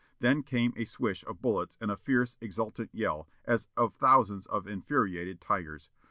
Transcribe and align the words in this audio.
Then 0.19 0.41
came 0.41 0.73
a 0.75 0.85
swish 0.85 1.23
of 1.27 1.43
bullets 1.43 1.77
and 1.79 1.91
a 1.91 1.95
fierce 1.95 2.35
exultant 2.41 2.89
yell, 2.91 3.29
as 3.45 3.67
of 3.77 3.93
thousands 3.93 4.47
of 4.47 4.65
infuriated 4.65 5.39
tigers. 5.39 5.91